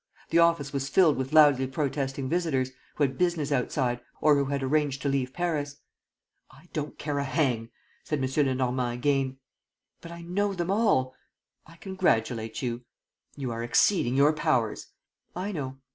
The 0.31 0.39
office 0.39 0.73
was 0.73 0.89
filled 0.89 1.15
with 1.15 1.31
loudly 1.31 1.67
protesting 1.67 2.27
visitors, 2.27 2.71
who 2.95 3.03
had 3.03 3.19
business 3.19 3.51
outside, 3.51 4.01
or 4.19 4.35
who 4.35 4.45
had 4.45 4.63
arranged 4.63 4.99
to 5.03 5.09
leave 5.09 5.31
Paris. 5.31 5.75
"I 6.49 6.69
don't 6.73 6.97
care 6.97 7.19
a 7.19 7.23
hang!" 7.23 7.69
said 8.03 8.17
M. 8.17 8.45
Lenormand 8.47 8.95
again. 8.97 9.37
"But 10.01 10.11
I 10.11 10.21
know 10.23 10.55
them 10.55 10.71
all." 10.71 11.13
"I 11.67 11.75
congratulate 11.75 12.63
you." 12.63 12.81
"You 13.35 13.51
are 13.51 13.61
exceeding 13.61 14.15
your 14.15 14.33
powers." 14.33 14.87
"I 15.35 15.51
know." 15.51 15.77